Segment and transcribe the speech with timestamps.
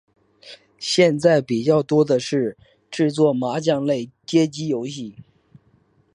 [0.79, 2.57] 现在比较多的是
[2.89, 5.15] 制作麻将类街机游戏。